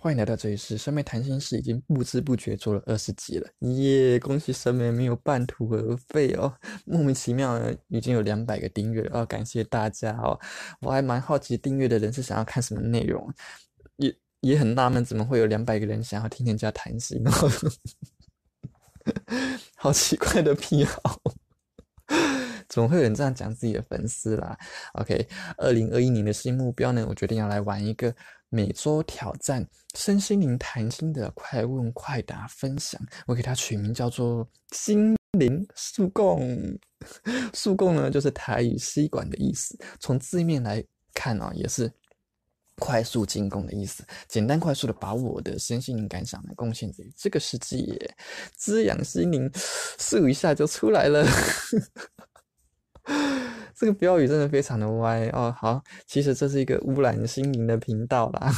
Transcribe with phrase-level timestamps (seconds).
[0.00, 4.16] 欢迎来到这里是审美谈心室，已经不知不觉做了二十集了，耶！
[4.20, 6.54] 恭喜审美没有半途而废哦，
[6.86, 10.38] 莫名其妙已经有两百个订阅了哦，感谢大家哦！
[10.82, 13.28] 我还蛮好奇订阅的人是想要看什么内容，
[13.96, 17.32] 也也很纳闷怎么会有两百个人想要听人家谈心哦，
[19.74, 21.20] 好奇怪的癖好。
[22.78, 24.56] 怎么会有人这样讲自己的粉丝啦
[24.92, 27.04] ？OK，二零二一年的新目标呢？
[27.08, 28.14] 我决定要来玩一个
[28.50, 29.66] 每周挑战
[29.96, 33.00] 身心灵谈心的快问快答分享。
[33.26, 36.56] 我给它取名叫做“心灵速供”。
[37.52, 39.76] 速供呢，就是台语吸管的意思。
[39.98, 40.80] 从字面来
[41.12, 41.90] 看啊，也是
[42.76, 44.04] 快速进攻的意思。
[44.28, 48.14] 简单快速的把我的身心灵感想呢贡献给这个世界，
[48.54, 49.50] 滋养心灵，
[49.98, 51.26] 速一下就出来了。
[53.78, 55.54] 这个标语真的非常的歪哦。
[55.56, 58.52] 好，其实这是一个污染心灵的频道啦。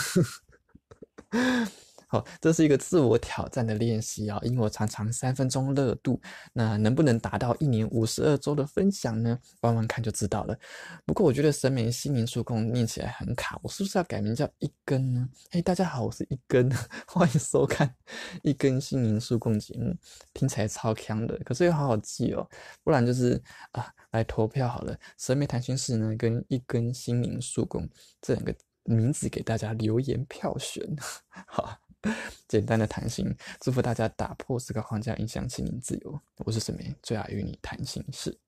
[2.12, 6.20] 好，这是一个自我挑战的练习啊，因为我常常三分钟热度，
[6.52, 9.38] 那能不能达到一年五十二周的分享呢？
[9.60, 10.58] 玩玩看就知道了。
[11.06, 15.28] 不过我觉得神明心灵速控念起来很卡，我是不是要改名叫一根呢？
[15.52, 16.68] 嘿，大家好，我是一根，
[17.06, 17.94] 欢迎收看
[18.42, 19.94] 一根心灵速控节目，
[20.34, 22.44] 听起来超强的，可是又好好记哦，
[22.82, 27.88] 不然就是啊，来投票好了，神美谈心室呢跟一根心灵速控
[28.20, 30.84] 这两个名字给大家留言票选，
[31.46, 31.78] 好。
[32.48, 36.20] 简单的谈心，祝福大家打破思考框架，影响心灵自由。
[36.38, 38.38] 我是沈梅，最爱与你谈心事。